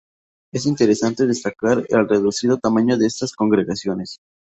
[0.51, 4.17] Es interesante destacar el reducido tamaño de estas congregaciones.